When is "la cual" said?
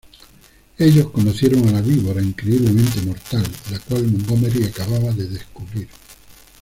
3.69-4.03